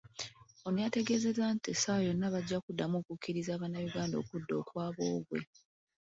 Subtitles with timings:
[0.67, 5.39] Ono yategeezezza nti essaawa yonna bajja kuddamu okukkiriza Abanayuganda okudda okwa boobwe.